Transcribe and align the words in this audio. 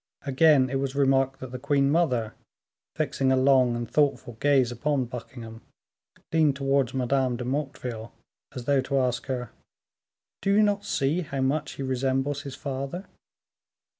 Again, 0.25 0.71
it 0.71 0.79
was 0.79 0.95
remarked 0.95 1.39
that 1.41 1.51
the 1.51 1.59
queen 1.59 1.91
mother, 1.91 2.33
fixing 2.95 3.31
a 3.31 3.35
long 3.35 3.75
and 3.75 3.87
thoughtful 3.87 4.33
gaze 4.39 4.71
upon 4.71 5.05
Buckingham, 5.05 5.61
leaned 6.33 6.55
towards 6.55 6.95
Madame 6.95 7.35
de 7.37 7.45
Motteville 7.45 8.11
as 8.55 8.65
though 8.65 8.81
to 8.81 8.97
ask 8.97 9.27
her, 9.27 9.51
"Do 10.41 10.53
you 10.55 10.63
not 10.63 10.85
see 10.85 11.21
how 11.21 11.41
much 11.41 11.73
he 11.73 11.83
resembles 11.83 12.41
his 12.41 12.55
father?" 12.55 13.05